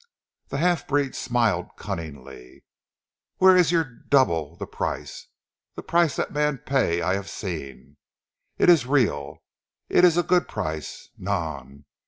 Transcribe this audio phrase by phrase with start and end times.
[0.47, 2.63] The half breed smiled cunningly.
[3.37, 5.27] "Where is your double zee price?
[5.75, 7.97] Zee price dat man pay I haf seen.
[8.59, 9.43] Eet ees real!
[9.91, 11.09] Eet ees a good price!
[11.19, 11.85] Non!